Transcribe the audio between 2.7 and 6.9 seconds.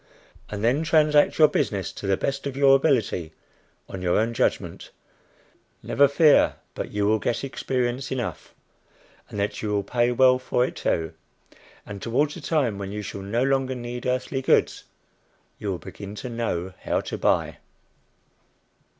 ability on your own judgment. Never fear but